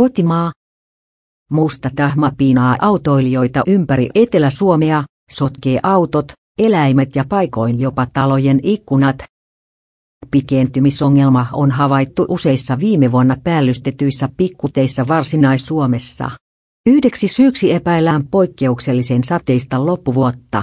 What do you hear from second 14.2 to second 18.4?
pikkuteissa Varsinais-Suomessa. Yhdeksi syyksi epäillään